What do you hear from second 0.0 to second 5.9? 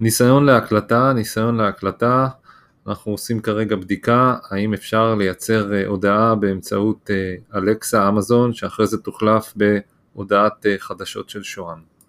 ניסיון להקלטה, ניסיון להקלטה, אנחנו עושים כרגע בדיקה האם אפשר לייצר אה,